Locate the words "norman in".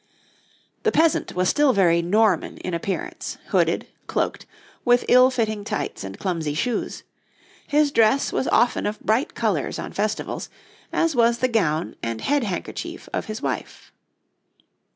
2.01-2.73